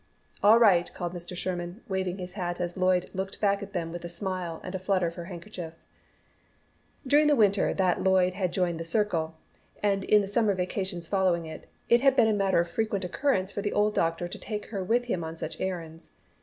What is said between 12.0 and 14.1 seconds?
had been a matter of frequent occurrence for the old